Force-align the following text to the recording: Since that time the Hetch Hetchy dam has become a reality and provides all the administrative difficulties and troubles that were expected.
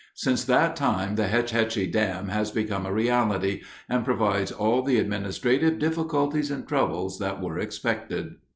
Since 0.15 0.45
that 0.45 0.75
time 0.75 1.13
the 1.13 1.27
Hetch 1.27 1.51
Hetchy 1.51 1.85
dam 1.85 2.29
has 2.29 2.49
become 2.49 2.87
a 2.87 2.91
reality 2.91 3.61
and 3.87 4.03
provides 4.03 4.51
all 4.51 4.81
the 4.81 4.97
administrative 4.97 5.77
difficulties 5.77 6.49
and 6.49 6.67
troubles 6.67 7.19
that 7.19 7.39
were 7.39 7.59
expected. 7.59 8.37